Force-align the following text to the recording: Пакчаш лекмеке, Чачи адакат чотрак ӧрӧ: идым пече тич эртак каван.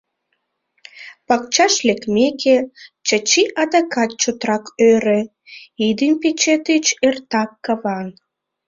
Пакчаш 1.27 1.73
лекмеке, 1.87 2.57
Чачи 3.07 3.43
адакат 3.61 4.11
чотрак 4.21 4.65
ӧрӧ: 4.89 5.21
идым 5.87 6.13
пече 6.21 6.55
тич 6.65 6.85
эртак 7.07 7.51
каван. 7.65 8.07